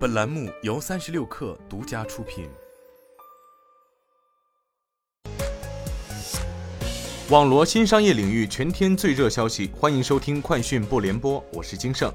[0.00, 2.48] 本栏目由三十六氪独家出品。
[7.28, 12.10] 网罗新商业领域全天最热消息，欢迎收听快讯不联播，我是金盛。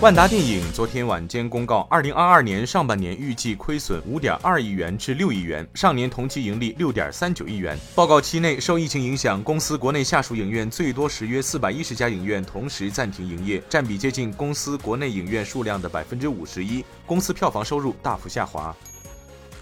[0.00, 7.76] 万达电影昨天晚间公告，二零二二年上半年预计亏损五点二亿元至六亿元，上年同期盈利六点三九亿元。
[7.96, 16.84] 报告期内，受疫情影响，公司国内下属影院最多时约四百一十家影院同时暂停营业，占比接近公司国内影院数量的百分之五十一。
[17.04, 18.72] 公司票房收入大幅下滑。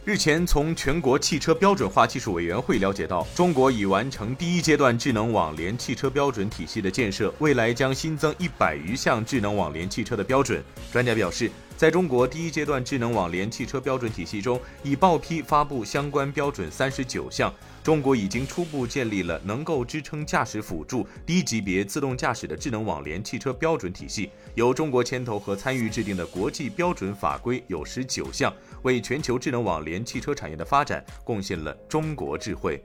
[0.07, 10.63] 日前，从全国汽车标准化技术委员会了解到，中国已完成第一阶段智能网联汽车标准体系的建设，未来将新增一百余项智能网联汽车的标准。
[10.93, 11.51] 专家表示。
[11.77, 17.53] 在中国第一阶段智能网联汽车标准体系中，已报批发布相关标准三十九项。
[17.83, 24.31] 中国已经初步建立了能够支撑驾驶辅助、低级别自动驾驶的智能网联汽车标准体系。
[24.55, 28.51] 由中国牵头和参与制定的国际标准法规有十九项，
[28.83, 32.83] 为全球智能网联汽车产业的发展贡献了中国智慧。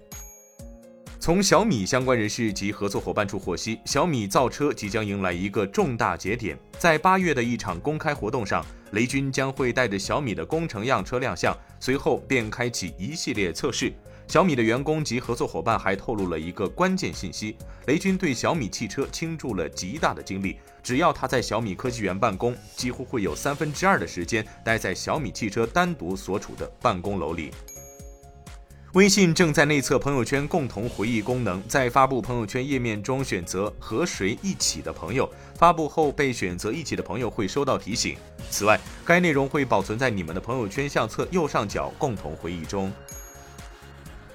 [1.22, 8.66] 从小米相关人士及合作伙伴处获悉，小米造车即将迎来一个重大节点，在八月的一场公开活动上。
[8.94, 13.94] 雷军将会带着小米的工程样车亮相，随后便开启一系列测试。
[14.28, 17.56] 小米的员工及合作伙伴还透露了一个关键信息：
[17.86, 20.58] 雷军对小米汽车倾注了极大的精力。
[20.82, 27.52] 只要他在小米科技园办公，几乎会有三分之二的时间待在小米汽车单独所处的办公楼里。
[28.94, 38.18] 微信正在内测朋友圈共同回忆功能，在发布朋友圈页面中选择和谁一起的朋友，发布后被选择一起的朋友会收到提醒。
[38.50, 42.92] 此外，该内容会保存在你们的朋友圈相册右上角共同回忆中。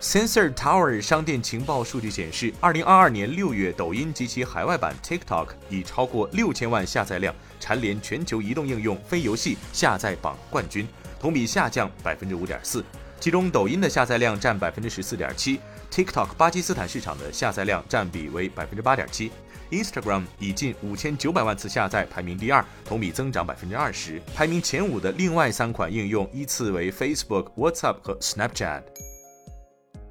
[0.00, 10.88] Sensor Tower 商店情报数据显示，二零二二年六月，抖音及其海外版 TikTok 已超过六千万下载量，蝉联全球移动应用非游戏下载榜冠军，
[11.20, 12.82] 同比下降百分之五点四。
[13.26, 15.58] 其中，抖音的下载量占百分之十四点七
[15.90, 19.32] ，TikTok 巴基斯坦市场的下载量占比为百分之八点七
[19.72, 24.22] ，Instagram 以近五千九百万次下载排名第二，同比增长百分之二十。
[24.32, 28.82] 排名前五的另外三款应用依次为 Facebook、WhatsApp 和 Snapchat。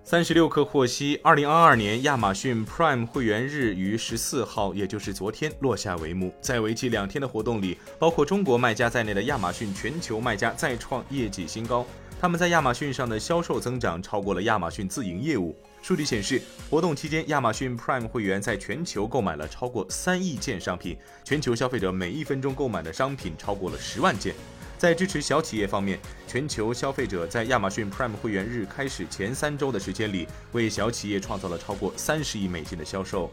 [0.03, 6.34] 三十六氪获悉，二零二二年亚马逊 Prime 会员日于十四号，也就是昨天落下帷幕。
[6.42, 11.86] 在为期两天的活动里，包括中国卖家在内的亚马逊全球卖家再创业绩新高。
[12.20, 15.56] 他们在亚马逊上的销售增长超过了亚马逊自营业务。
[15.81, 24.34] 数据显示，活动期间，亚马逊 Prime 会员在全球购买了超过三亿件商品，全球消费者每一分钟购买的商品超过了十万件。
[24.78, 33.30] 在支持小企业方面，全球消费者在亚马逊 Prime 会员日开始前三周的时间里，为小企业创造了超过三十亿美金的销售。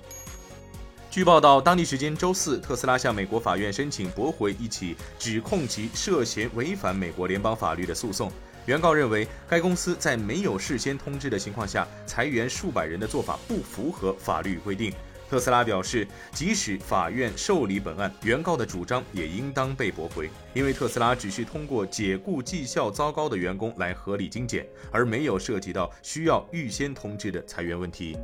[1.11, 8.31] 据报道，当地时间周四，特斯拉向美国法院申请驳回一起指控其涉嫌违反美国联邦法律的诉讼。
[8.67, 14.93] 原告认为，该公司在没有事先通知的情况下裁员数百人的做法不符合法律规定。
[15.29, 28.15] 特斯拉表示，即使法院受理本案，原告的主张也应当被驳回，因为特斯拉只是通过解雇绩效糟糕的员工来合理精简，而没有涉及到需要预先通知的裁员问题。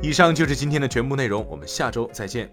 [0.00, 2.48] 以上就是今天的全部内容，我们下周再见。